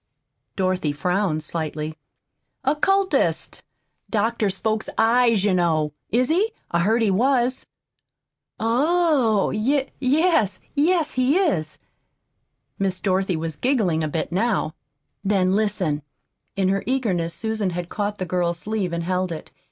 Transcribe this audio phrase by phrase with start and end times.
[0.55, 1.95] Dorothy frowned slightly.
[2.63, 3.61] "Occultist
[4.09, 5.93] doctors folks' eyes, you know.
[6.09, 6.53] Is he?
[6.71, 7.67] I heard he was."
[8.59, 9.49] "Oh!
[9.53, 11.77] Y yes yes, he is."
[12.79, 14.73] Miss Dorothy was giggling a bit now.
[15.23, 16.01] "Then, listen!"
[16.55, 19.51] In her eagerness Susan had caught the girl's sleeve and held it.